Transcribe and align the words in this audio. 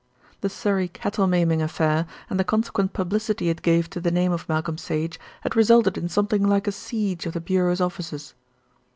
The 0.39 0.49
Surrey 0.49 0.87
cattle 0.87 1.27
maiming 1.27 1.61
affair, 1.61 2.07
and 2.27 2.39
the 2.39 2.43
consequent 2.43 2.91
publicity 2.91 3.49
it 3.49 3.61
gave 3.61 3.87
to 3.91 3.99
the 4.01 4.09
name 4.09 4.31
of 4.31 4.49
Malcolm 4.49 4.79
Sage, 4.79 5.19
had 5.41 5.55
resulted 5.55 5.95
in 5.95 6.09
something 6.09 6.41
like 6.41 6.65
a 6.65 6.71
siege 6.71 7.27
of 7.27 7.33
the 7.33 7.39
Bureau's 7.39 7.81
offices. 7.81 8.33